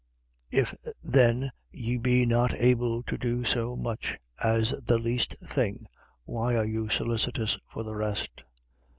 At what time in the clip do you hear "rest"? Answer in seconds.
7.93-8.43